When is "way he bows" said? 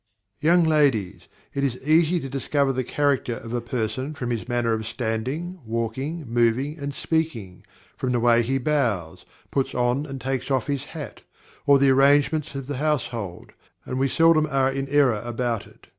8.19-9.25